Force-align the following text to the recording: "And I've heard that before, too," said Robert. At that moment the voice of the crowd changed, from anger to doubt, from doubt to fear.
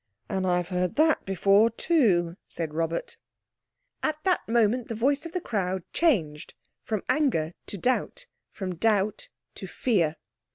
"And 0.27 0.47
I've 0.47 0.69
heard 0.69 0.95
that 0.95 1.25
before, 1.27 1.69
too," 1.69 2.35
said 2.49 2.73
Robert. 2.73 3.17
At 4.01 4.17
that 4.23 4.41
moment 4.49 4.87
the 4.87 4.95
voice 4.95 5.27
of 5.27 5.31
the 5.31 5.39
crowd 5.39 5.83
changed, 5.93 6.55
from 6.81 7.03
anger 7.07 7.53
to 7.67 7.77
doubt, 7.77 8.25
from 8.49 8.73
doubt 8.77 9.29
to 9.53 9.67
fear. 9.67 10.15